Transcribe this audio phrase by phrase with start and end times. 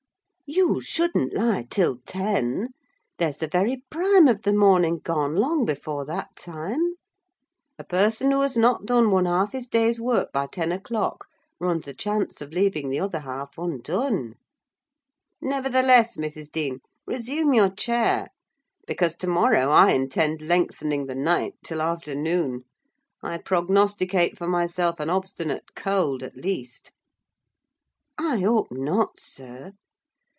[0.53, 2.71] "You shouldn't lie till ten.
[3.19, 6.95] There's the very prime of the morning gone long before that time.
[7.79, 11.27] A person who has not done one half his day's work by ten o'clock,
[11.57, 14.35] runs a chance of leaving the other half undone."
[15.41, 16.51] "Nevertheless, Mrs.
[16.51, 18.27] Dean, resume your chair;
[18.85, 22.65] because to morrow I intend lengthening the night till afternoon.
[23.23, 26.91] I prognosticate for myself an obstinate cold, at least."
[28.19, 29.71] "I hope not, sir.